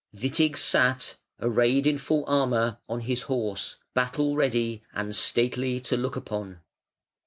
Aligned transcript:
Witig 0.15 0.57
sate, 0.57 1.17
arrayed 1.39 1.85
in 1.85 1.99
full 1.99 2.23
armour, 2.25 2.79
on 2.89 3.01
his 3.01 3.21
horse, 3.29 3.75
battle 3.93 4.35
ready 4.35 4.81
and 4.93 5.15
stately 5.15 5.79
to 5.81 5.95
look 5.95 6.15
upon. 6.15 6.61